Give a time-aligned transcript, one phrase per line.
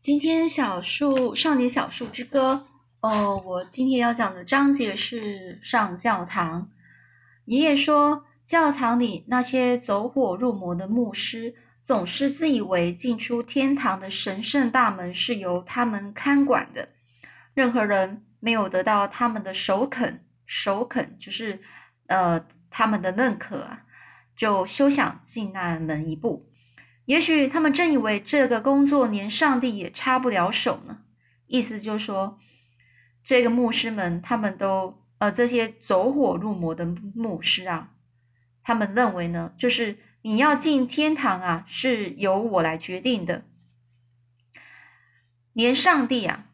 [0.00, 2.64] 今天小树少年小树之歌，
[3.02, 6.70] 哦，我今天要讲的章节是上教堂。
[7.44, 16.88] 爷爷说，教堂里那些走火入魔的牧师，总是自以为进出天堂的神圣大门是由他们看管的，
[17.52, 21.60] 任何人没有得到他们的首肯，首肯就是
[22.06, 23.82] 呃他们的认可啊，
[24.34, 26.49] 就休想进那门一步。
[27.10, 31.02] 也许他们正以为这个工作连上帝也插不了手呢。
[31.48, 32.38] 意思就是说，
[33.24, 37.94] 这个牧师们他们都呃这些走火入魔的牧师啊，
[38.62, 43.44] 他们认为呢，就是你要进天堂啊，是由我来决定的，
[45.52, 46.46] 连上帝啊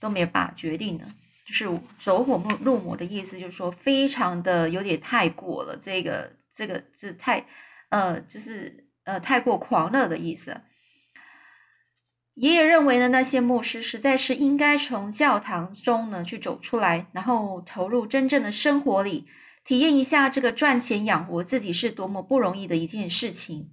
[0.00, 1.06] 都没有办法决定的。
[1.46, 5.76] 就是走火入魔的意思，就是说非常的有点太过了。
[5.80, 7.46] 这个这个这太
[7.90, 8.89] 呃就是。
[9.10, 10.60] 呃，太过狂热的意思。
[12.34, 19.26] 爷爷认为呢，那些牧师实在是应该从教堂中呢去走出来，然后投入真正的生活里，
[19.64, 23.70] 体验一下这个赚钱养活自己是多么不容易的一件事情。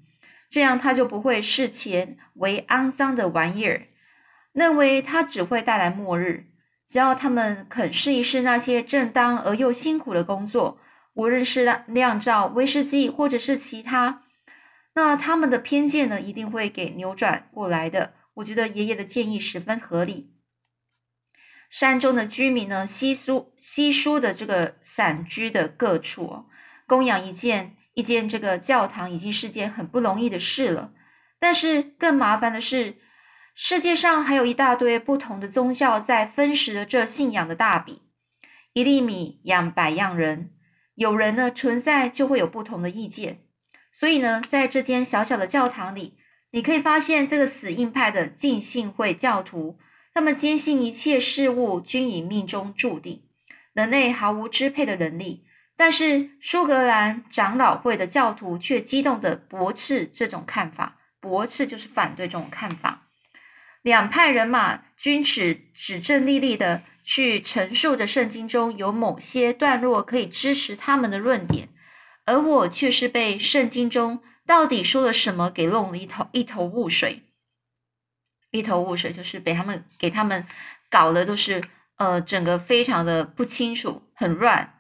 [0.50, 3.88] 这样他就不会视钱为肮脏的玩意儿，
[4.54, 6.48] 认为它只会带来末日。
[6.88, 10.80] 只要他们肯试一试那些正当而又辛苦的工作，
[11.14, 14.24] 无论是酿造威士忌或者是其他。
[14.98, 18.16] 那他们的偏见呢，一定会给扭转过来的。
[18.34, 20.34] 我觉得爷爷的建议十分合理。
[21.70, 26.45] 山中的居民呢，稀疏稀疏的这个散居的各处，
[26.88, 30.92] 供养一件一间这个教堂，已经是件很不容易的事了。
[31.38, 32.98] 但是更麻烦的是，
[33.54, 38.02] 世界上还有一大堆不同的宗教在分食着这信仰的大饼。
[38.73, 40.56] 一粒米养百样人，
[40.95, 43.44] 有人呢存在，就会有不同的意见。
[44.00, 46.14] 所以呢，在这间小小的教堂里，
[46.52, 49.80] 你可以发现这个死硬派的浸信会教徒，
[50.14, 53.23] 他们坚信一切事物均以命中注定，
[53.73, 55.45] 人类毫无支配的能力。
[55.76, 63.08] 但是苏格兰长老会的教徒却激动地驳斥这种看法，驳斥就是反对这种看法。
[63.82, 71.70] 两派人马均指指证立立的去陈述着圣经中有某些段落可以支持他们的论点。
[72.27, 77.23] 而我却是被圣经中到底说了什么给弄了一头一头雾水，
[78.52, 80.45] 一头雾水，就是被他们给他们
[80.89, 81.64] 搞的都是
[81.95, 84.76] 呃整个非常的不清楚，很乱。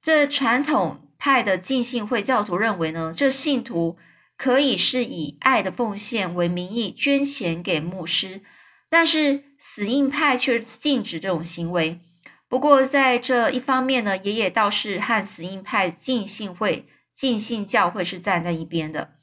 [0.00, 3.98] 这传统派的浸信会教徒认为呢，这信徒
[4.36, 8.42] 可以是以爱的奉献为名义捐钱给牧师，
[8.88, 12.00] 但是死硬派却禁止这种行为。
[12.48, 19.16] 不过，在这一方面呢，爷爷倒是和死硬派浸信会、浸信教会是站在一边的。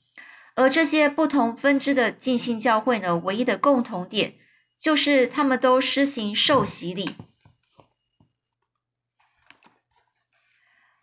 [0.54, 4.36] 而这些不同分支的浸信教会呢，唯一的共同点
[4.80, 7.16] 就是他们都施行受洗礼。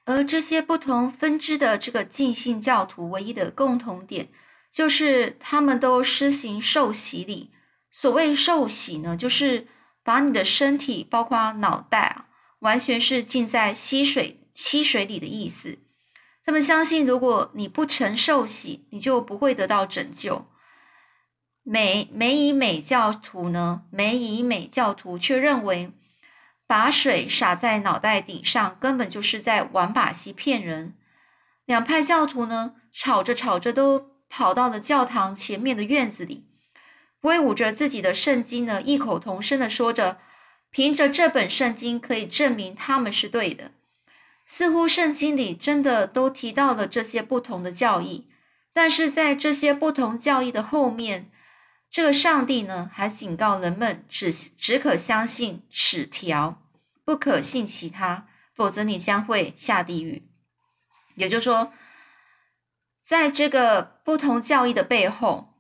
[0.05, 4.29] 而这些不同分支的这个浸信教徒，唯一的共同点
[4.71, 7.51] 就是他们都施行受洗礼。
[7.91, 9.67] 所谓受洗呢，就是。
[10.05, 12.27] 把你的身体，包括脑袋啊，
[12.59, 15.79] 完全是浸在溪水溪水里的意思。
[16.45, 20.47] 他们相信，如果你不曾受洗，你就不会得到拯救。
[21.63, 25.93] 美美以美教徒呢，美以美教徒却认为，
[26.67, 30.97] 把水洒在脑袋顶上，根本就是在玩把戏骗人。
[31.65, 36.49] 两派教徒呢，吵着吵着都跑到了教堂前面的院子里。
[37.23, 40.19] 威武着自己的圣经呢，异口同声的说着
[40.71, 43.71] ：“凭着这本圣经，可以证明他们是对的。”
[44.45, 48.29] 似乎圣经里真的都提到了这些不同的教义，
[48.73, 51.31] 但是在这些不同教义的后面，
[51.91, 56.61] 这个上帝呢，还警告人们：只只可相信此条，
[57.05, 60.29] 不可信其他，否则你将会下地狱。
[61.15, 61.73] 也就是说，
[63.01, 65.52] 在这个不同教义的背后。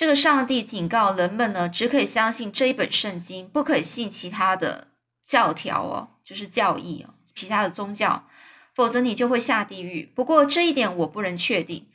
[0.00, 4.88] 这个上帝警告人们呢，只可以相信这一本圣经，不可以信其他的
[5.26, 8.26] 教条哦，就是教义哦，其他的宗教，
[8.74, 10.10] 否则你就会下地狱。
[10.14, 11.86] 不过这一点我不能确定，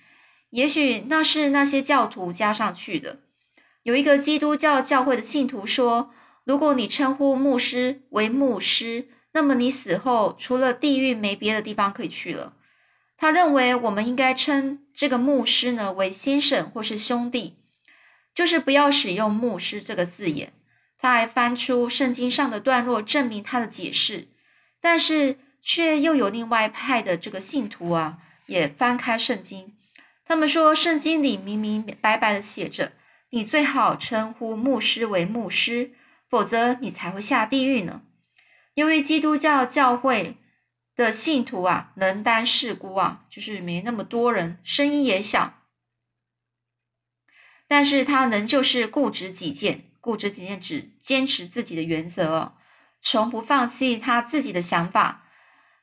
[0.51, 3.21] 也许那是那些教徒加上去的。
[3.81, 6.12] 有一个基督教教会的信徒说，
[6.44, 12.53] 如果你称呼牧师为牧师，那么你死后除了地狱没别的地方可以去了。
[13.18, 17.56] 他认为我们应该称这个牧师呢为先生或是兄弟。
[18.35, 20.53] 就是不要使用“牧师”这个字眼。
[20.99, 24.27] 他还翻出圣经上的段落证明他的解释，
[24.81, 29.75] 但是却又有另外派的这个信徒啊，也翻开圣经。
[30.25, 32.93] 他们说，圣经里明明白白的写着，
[33.29, 35.91] 你最好称呼牧师为牧师，
[36.29, 38.01] 否则你才会下地狱呢。
[38.73, 40.38] 由于基督教教会
[40.95, 45.53] 的信徒啊，能担事孤啊，就是没那么多人，声音也小，
[47.67, 52.56] 但是他仍旧是固执己见，固执己见只坚持自己的原则，
[53.01, 55.25] 从不放弃他自己的想法。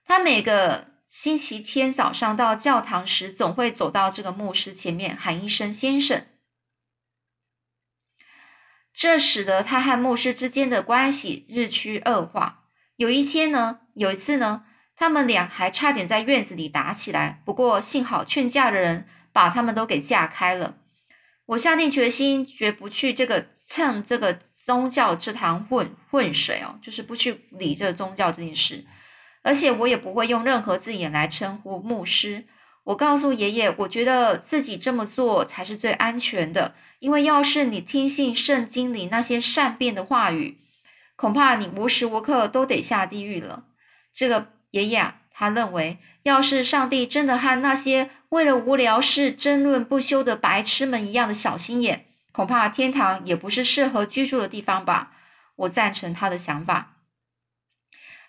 [0.05, 6.27] 他每个星期天早上到教堂时，总会走到这个牧师前面喊一声“先生”，
[8.95, 12.65] 这使得他和牧师之间的关系日趋恶化。
[12.97, 14.65] 有一天呢，有一次呢。
[14.95, 20.77] 他们俩还差点在院子里打起来，不过幸好劝架的人把他们都给架开了。
[21.47, 28.85] 我下定决心，绝不去这个蹭这个宗教之堂混混水哦，就是不去理这个宗教这件事。
[29.43, 32.45] 而且我也不会用任何字眼来称呼牧师。
[32.85, 40.59] 我告诉爷爷，我觉得自己这么做才是最安全的，因为要是你听信圣经里那些善变的话语，
[41.17, 43.65] 恐怕你无时无刻都得下地狱了。
[44.15, 44.49] 这个。
[44.73, 55.13] 爷爷啊，他认为，要是上帝真的和那些为了无聊事争论不休的白痴们一样的小心眼，恐怕天堂也不是适合居住的地方吧。
[55.57, 56.97] 我赞成他的想法。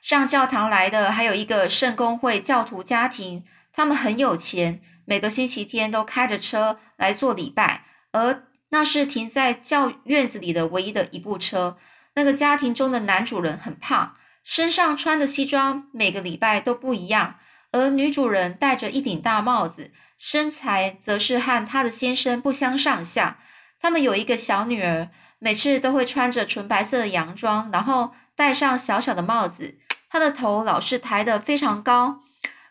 [0.01, 11.77] 上教堂来的还有一个圣公会教徒家庭，他们很有钱，每个星期天都开着车来做礼拜，而那是停在教院子里的唯一的一部车。
[12.15, 14.15] 那个家庭中的男主人很胖。
[14.43, 17.35] 身上穿的西装每个礼拜都不一样，
[17.73, 23.39] 而女主人戴着一顶大帽子，身材则是和她的先生不相上下。
[23.81, 25.09] 他们有一个小女儿，
[25.39, 29.77] 每次都会穿着纯白色的洋装，然后戴上小小的帽子，
[30.09, 32.21] 她的头老是抬得非常高。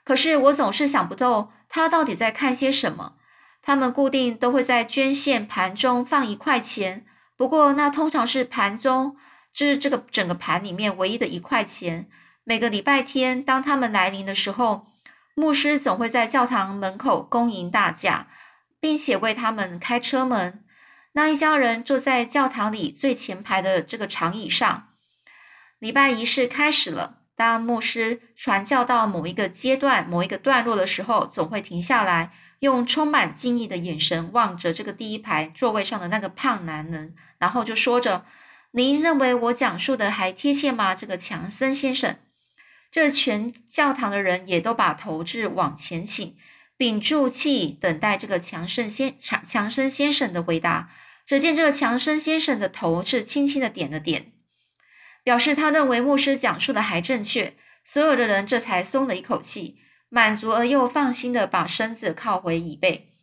[0.05, 3.15] 可是我总是想不透她到底在看些什么。
[3.61, 7.05] 他们固定都会在捐献盘中放一块钱，
[7.37, 9.17] 不过那通常是盘中。
[9.55, 12.09] 就是这个整个盘里面唯一的一块钱。
[12.43, 14.87] 每个礼拜天，当他们来临的时候，
[15.35, 18.29] 牧师总会在教堂门口恭迎大驾，
[18.81, 20.65] 并且为他们开车门。
[21.13, 24.89] 那一家人坐在教堂里最前排的这个长椅上。
[25.79, 27.19] 礼拜仪式开始了。
[27.35, 38.25] 当牧师传教到某一个阶段、某一个段落的时候，总会停下来，用充满敬意的眼神望着这个第一排座位上的那个胖男人，然后就说着。
[38.73, 40.95] 您认为我讲述的还贴切吗？
[40.95, 42.17] 这个强森先生，
[42.93, 46.37] 这全教堂的人也都把头至往前倾，
[46.77, 50.91] 屏住气等待这个强盛先强强森先生的回答。
[51.27, 54.33] 只见这个强森先生的头是轻轻的点了点，
[55.25, 57.55] 表示他认为牧师讲述的还正确。
[57.85, 59.79] 所有的人这才松了一口气，
[60.09, 63.15] 满足而又放心的把身子靠回椅背。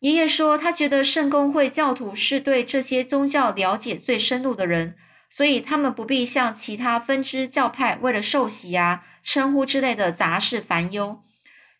[0.00, 4.96] 爷爷说，他觉得圣公会教徒是对这些宗教了解最深入的人，
[5.28, 11.22] 所以他们不必像其他分支教派为了受洗呀、称呼之类的杂事烦忧。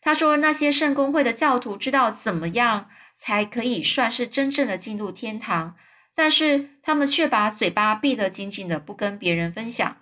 [0.01, 5.75] 他说，那些圣公会的教徒知道怎么样才可以算是真正的进入天堂，
[6.15, 9.97] 但是他们却把嘴巴闭得紧紧的，不跟别人分享。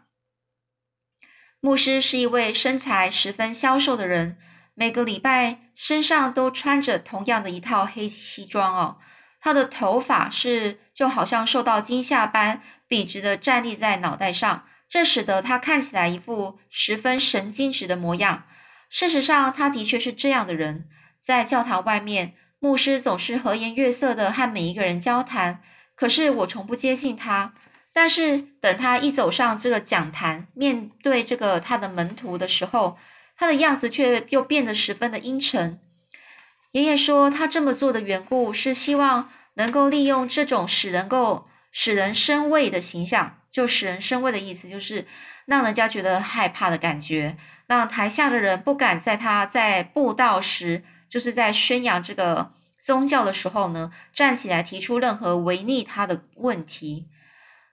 [1.59, 4.38] 牧师是一位身材十分消瘦的人。
[4.77, 8.98] 每个礼拜身上都穿着同样的一套黑西装哦，
[9.39, 18.46] 他的头发是就好像受到惊吓般笔直的站立在脑袋上，这使得他看起来一副十分神经质的模样。
[18.89, 20.88] 事实上，他的确是这样的人。
[21.22, 25.62] 在教堂外面，牧师总是和颜悦色的和每一个人交谈，
[25.96, 27.54] 可是我从不接近他。
[27.92, 32.98] 但是等他一走上这个讲坛，面对这个他的门徒的时候，
[33.38, 35.80] 他的样子却又变得十分的阴沉。
[36.74, 45.05] 爷爷说，他这么做的缘故是希望能够利用这种使人够使人生畏的形象，就使人生畏的意思就是
[45.46, 47.36] 让人家觉得害怕的感觉，
[47.67, 57.10] 让台下的人不敢在他在布道时，就是在宣扬这个宗教的时候呢，站起来提出任何违逆他的问题。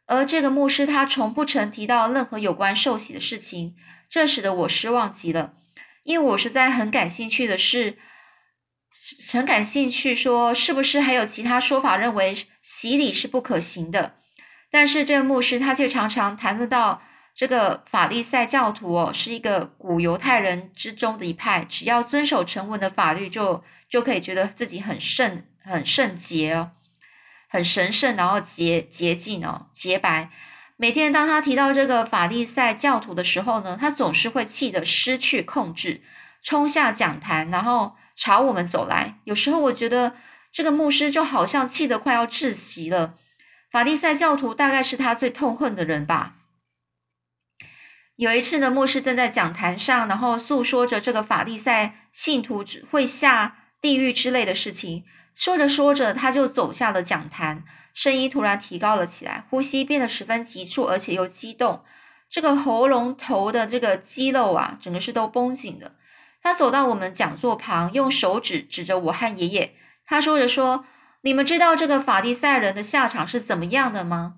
[0.06, 3.76] 而这个牧师他从不曾提到任何有关受洗的事情。
[4.10, 5.54] 这使得我失望极了，
[6.02, 7.96] 因为我实在很感兴趣的是，
[9.32, 14.14] 很感兴趣说是不是还有其他说法认为洗礼是不可行的？
[14.70, 17.02] 但是这个牧师他却常常谈论到
[17.34, 26.70] 这个法利赛教徒哦，是一个古犹太人之中的一派，只要遵守成文的法律，就就可以觉得自己很圣、很圣洁哦，
[27.48, 30.30] 很神圣，然后洁洁净哦，洁白。
[30.76, 36.02] 每天当他提到这个法利赛教徒的时候呢，他总是会气得失去控制，
[36.42, 39.18] 冲下讲坛，然后朝我们走来。
[39.24, 40.14] 有时候我觉得
[40.50, 43.14] 这个牧师就好像气得快要窒息了。
[43.70, 46.34] 法利赛教徒大概是他最痛恨的人吧。
[48.16, 55.04] 有一次呢，牧师正在讲坛上，然后诉说着这个法利赛信徒只会下地狱之类的事情。
[55.34, 57.64] 说着说着，他就走下了讲坛，
[57.94, 61.82] 声音突然提高了起来，呼吸变得十分急促，而且又激动。
[62.28, 65.96] 这个喉咙头的这个肌肉啊，整个是都绷紧的。
[66.42, 70.84] 他走到我们讲座旁，用手指指着我和爷爷，他说着说
[71.22, 74.34] ：“你们知道这个法利赛人的下场是怎么样的吗？”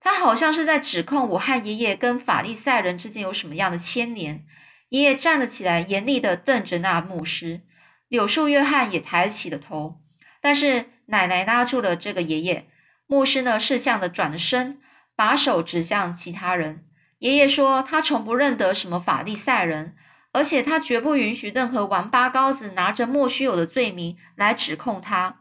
[0.00, 4.44] 他好像是在指控我和爷爷跟法利赛人之间有什么样的牵连。
[4.90, 7.60] 爷爷站了起来，严厉地瞪着那牧师。
[8.08, 10.00] 柳树约翰也抬起了头。
[10.40, 12.68] 但是奶奶拉住了这个爷爷，
[13.06, 14.80] 牧师呢，识相的转了身，
[15.14, 16.86] 把手指向其他人。
[17.18, 19.96] 爷爷说，他从不认得什么法利赛人，
[20.38, 25.40] 而且他绝不允许任何王八羔子拿着莫须有的罪名来指控他。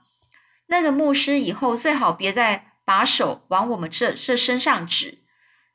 [0.66, 5.20] 那个牧师以后最好别再把手往我们这这身上指。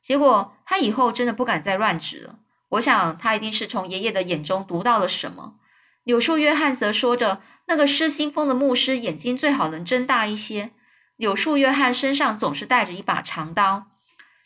[0.01, 2.35] 结果他以后真的不敢再乱指了。
[2.67, 5.55] 我想他一定是从爷爷的眼中读到了什么。
[6.03, 7.41] 柳树约翰则说着。
[7.65, 10.71] 那个失心疯的牧师眼睛最好能睁大一些。
[11.15, 13.87] 柳树约翰身上总是带着一把长刀。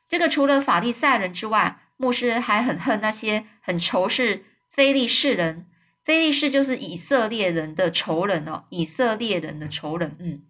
[0.08, 4.46] 这个除了法利赛人之外，牧师还很恨那些很仇视
[4.78, 5.66] 非利士人。
[6.06, 10.16] 非利士就是以色列人的仇人哦，以色列人的仇人。
[10.20, 10.44] 嗯，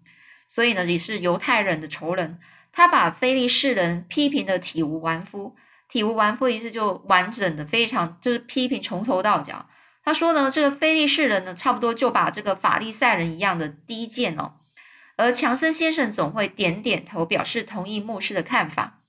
[0.49, 2.39] 所以呢，也是犹太人的仇人。
[2.73, 5.55] 他把非利士人批评的体无完肤。
[5.87, 9.69] 体无完肤意思就完整的非常，就是批评从头到脚。
[10.03, 14.55] 他说呢，这个非利士人呢，差不多就把这个法利赛人一样的低贱哦。
[15.15, 19.01] 而强森先生总会点点头，表示同意牧师的看法。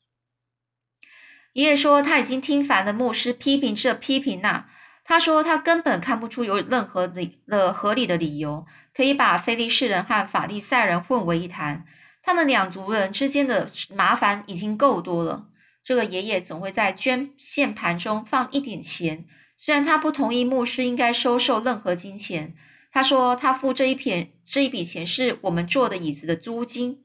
[1.52, 4.70] 爷爷说他已经听烦了牧师批评这批评那。
[5.08, 11.86] 他说他根本看不出有任何理的合理的理由，可以把菲利士人和法利赛人混为一谈。
[12.22, 15.46] 他们两族人之间的麻烦已经够多了。
[15.82, 19.24] 这个爷爷总会在捐献盘中放一点钱。
[19.56, 22.54] 虽然他不同意牧师应该收受任何金钱，
[22.92, 27.02] 他说他付这一片这一笔钱是我们坐的椅子的租金。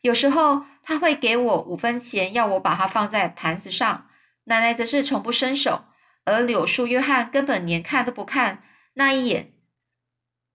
[0.00, 4.06] 有时候他会给我五分钱，要我把它放在盘子上。
[4.44, 5.84] 奶奶则是从不伸手，
[6.24, 8.62] 而柳树约翰根本连看都不看
[8.94, 9.52] 那一眼，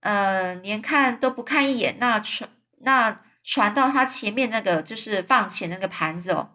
[0.02, 6.52] 呃，连看都不看一眼那传那传到他前面那个就是放钱那个盘子哦。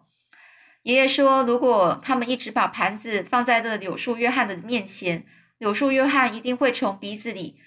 [0.83, 5.25] 爷爷说：“如果他们一直把盘子放在这柳树约翰的面前，
[5.57, 7.57] 柳树约翰一定会从鼻子里，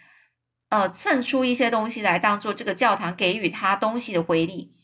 [0.69, 4.75] 呃，蹭出一些东西来，当做这个教堂给予他东西的回礼。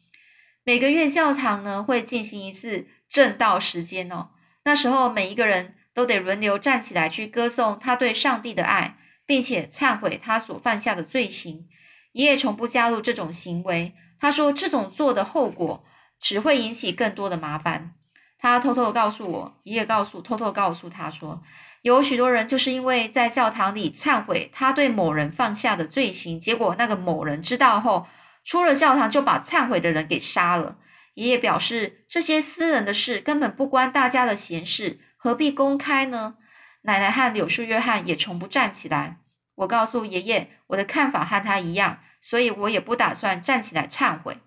[0.65, 4.31] 每个月教堂呢会进行一次正道时间哦，
[4.65, 8.97] 那时候每一个人都得轮流站起来去歌颂他对上帝的爱，
[9.27, 11.69] 并且忏悔他所犯下的罪行。
[12.13, 15.85] 爷爷从不加入这种行为，他说这种做的后果
[16.21, 17.95] 只会引起更多的麻烦。”
[18.39, 21.43] 他偷偷告诉我，爷爷告诉偷偷告诉他说，
[21.83, 28.09] 有许多人就是因为在教堂里忏悔他对某人犯下的罪行，结果那个某人知道后，
[28.45, 30.77] 出了教堂就把忏悔的人给杀了。
[31.15, 36.35] 爷爷表示，这些私人的事根本不关大家的闲事，何必公开呢？
[36.81, 39.19] 奶奶和柳树约翰也从不站起来。
[39.55, 44.39] 我告诉爷爷，我的看法和他一样，所以我也不打算站起来忏悔。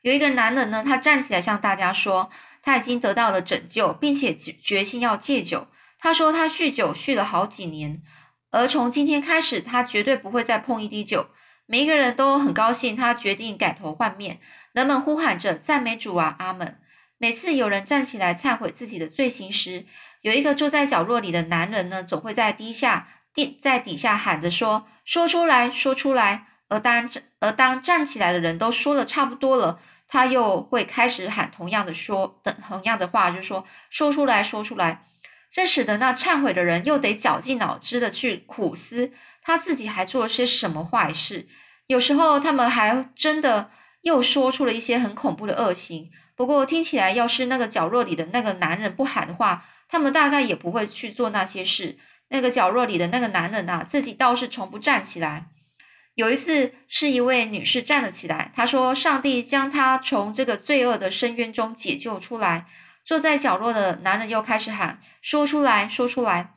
[0.00, 2.30] 有一个男人呢，他站起来向大家说。
[2.62, 5.66] 他已经得到了拯救，并且决心要戒酒。
[5.98, 8.00] 他说他酗酒酗了好几年，
[8.52, 11.26] 而从今天开始，他绝对不会再碰一滴酒。
[11.66, 14.38] 每一个人都很高兴，他决定改头换面。
[14.72, 16.80] 人们呼喊着赞美主啊，阿门。
[17.22, 19.86] 每次有人站起来忏悔自己的罪行时，
[20.22, 29.78] 有一个坐在角落里的男人呢，总会在低下地在底下喊着说：“说出来说出来。”而当而当站起来的人都说的差不多了。
[30.08, 35.06] 他又会开始喊同样的说的同样的话，就是说说出来说出来，
[35.48, 39.12] 这使得那忏悔的人又得绞尽脑汁的去苦思
[39.42, 41.46] 他自己还做了些什么坏事。
[41.86, 43.70] 有时候他们还真的
[44.02, 46.10] 又说出了一些很恐怖的恶行。
[46.36, 51.98] 不过听起来，要是那个角落里的那个男人不喊的话，他们大概也不会去做那些事。
[52.28, 55.48] 那个角落里的那个男人呐，自己倒是从不站起来。
[56.14, 62.66] 有一次，是一位女士站了起来，她说：“上帝将她从这个罪恶的深渊中解救出来。”
[63.04, 66.54] 坐在角落的男人又开始喊：“说出来说出来。”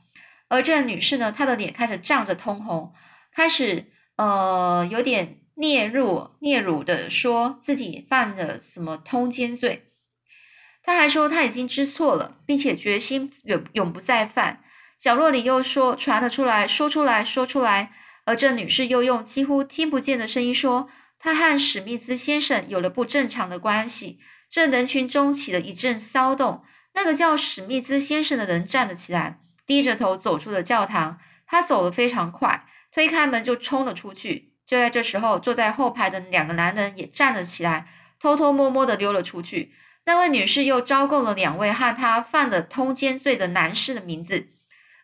[0.47, 2.93] 而这女士呢，她的脸开始涨着通红，
[3.33, 9.91] 开始呃有点嗫嚅嗫嚅的说自己犯了什么通奸罪。
[10.83, 14.62] 他还说他已经知错了，并且决心永永不再犯。
[15.00, 17.93] 角落里又说传了出来：“说出来说出来。”
[18.25, 24.19] 而这女士又用几乎听不见的声音说：“她和史密斯先生有了不正常的关系。”
[24.50, 26.63] 这人群中起了一阵骚动。
[26.93, 31.19] 那个叫史密斯先生的人站了起来，低着头走出了教堂。
[31.45, 34.54] 他走得非常快，推开门就冲了出去。
[34.65, 37.88] 就在这时候，坐在后排的两个男人也站了起来，
[38.19, 39.74] 偷偷摸摸地溜了出去。
[40.05, 44.50] 那位女士又招供了两位和她犯了通奸罪的男士的名字，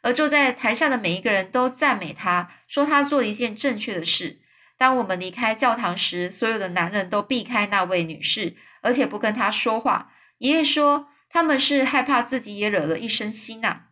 [0.02, 4.42] 而坐在台下的每一个人都赞美她，说她做了一件正确的事。
[4.78, 10.14] 当我们离开教堂时，所有的男人都避开那位女士，而且不跟她说话。
[10.40, 13.84] 爷爷说，他们是害怕自己也惹了一身腥呐。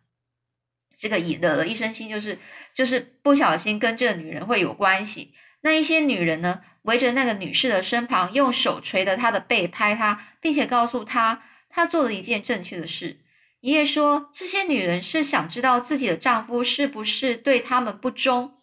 [0.98, 2.38] 这个惹惹了一身腥，就是
[2.74, 5.32] 就是不小心跟这个女人会有关系。
[5.62, 13.18] 那一些女人呢，围着那个女士的身旁，用手捶着她的背，拍她，并且告诉她，她做了一件正确的事。
[13.60, 18.54] 爷爷说，这些女人是想知道自己的丈夫是不是对他们不忠，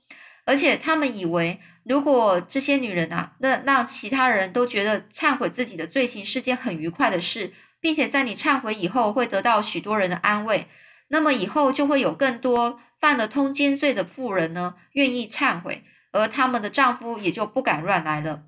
[0.46, 10.68] 而且他们以为，如果这些女人啊，那让其他人都觉得忏悔自己的罪行是件很愉快的事，并且在你忏悔以后会得到许多人的安慰，
[11.10, 15.84] 那么以后就会有更多犯了通奸罪的妇人呢，愿意忏悔。
[16.12, 18.44] 而他们的丈夫也就不敢乱来了。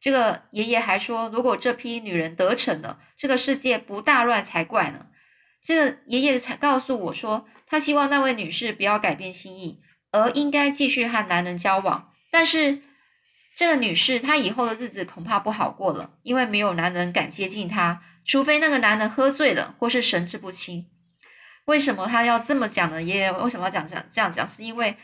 [0.00, 5.06] 这个爷爷还说，如果这批女人得逞了，这个世界不大乱才怪呢。
[5.60, 9.80] 这个爷爷才告诉我说，他希望那位女士不要改变心意，
[10.12, 12.12] 而应该继续和男人交往。
[12.30, 12.80] 但是
[13.56, 20.86] 这个女士她以后的日子恐怕不好过了，因为没有男人敢接近她，除非那个男人喝醉了或是神志不清。
[21.64, 23.02] 为什么他要这么讲呢？
[23.02, 24.46] 爷爷为什么要讲这这样讲？
[24.46, 24.96] 是因为。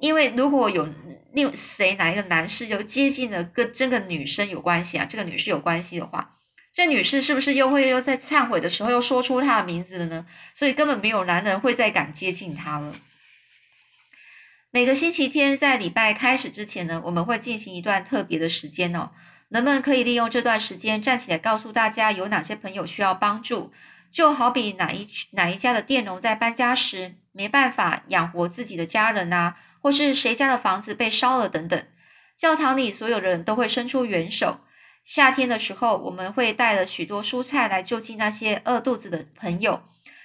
[0.00, 0.88] 因为如果有
[1.32, 6.36] 另谁哪一个男士又接近的跟这个女生有关系啊，这个女士有关系的话，
[6.74, 10.26] 这女士是不是又会又在忏悔的时候又说出她的名字了呢？
[10.54, 12.94] 所以根本没有男人会再敢接近她了。
[14.72, 19.10] 每个星期天在礼拜开始之前呢，我们会进行一段特别的时间哦，
[19.48, 23.72] 人们可以利用这段时间站起来告诉大家有哪些朋友需要帮助，
[24.10, 29.56] 就好比哪一哪一家的佃农在搬家时没办法养活自己的家人呐。
[29.82, 31.82] 或是谁家的房子被烧了等等，
[32.36, 34.60] 教堂里所有的人都会伸出援手。
[35.04, 39.80] 夏天的时候，我们会带了许多蔬菜来救济那些饿肚子的朋友，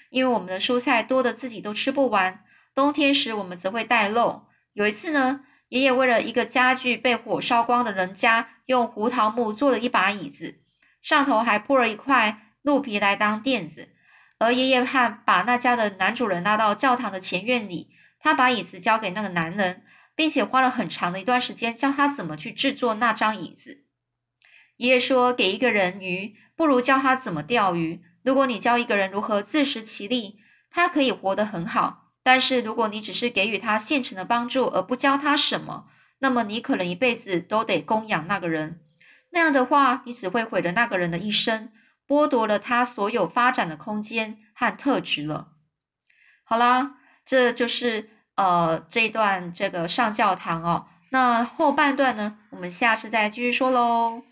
[0.10, 2.44] 因为我们的蔬菜多的自己都吃不完。
[2.74, 4.48] 冬天时，我们则会带肉。
[4.74, 10.60] 有一次呢，爷爷为了一个家具被火烧光的人家，用胡桃木做了一把椅子，
[11.02, 13.94] 上头还铺了一块鹿皮来当垫子。
[14.38, 17.91] 而爷爷汉把那家的男主人拉到教堂的前院里。
[18.19, 19.84] 他把椅子交给那个男人，
[20.15, 23.84] 并且花了很长的一段时间教他怎么去制作那张椅子。
[24.78, 28.02] 爷爷说：“给一个人鱼，不如教他怎么钓鱼。
[28.24, 30.39] 如果你教一个人如何自食其力，
[30.71, 32.12] 他可以活得很好。
[32.24, 35.86] 但是如果你只是给予他现成的帮助，而不教他什么，
[36.17, 38.82] 那么你可能一辈子都得供养那个人。
[39.30, 41.71] 那样的话，你只会毁了那个人的一生，
[42.08, 45.50] 剥夺了他所有发展的空间和特质了。”
[46.44, 48.12] 好啦，这就是。
[48.38, 54.24] 呃，这一段这个上教堂哦，那后半段呢，我们下次再继续说喽。